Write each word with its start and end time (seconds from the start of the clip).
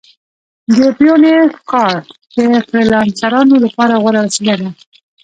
د 0.77 0.79
پیونیر 0.97 1.47
کارډ 1.71 2.05
د 2.53 2.55
فریلانسرانو 2.67 3.55
لپاره 3.65 3.93
غوره 4.01 4.21
وسیله 4.25 4.55
ده. 4.61 4.69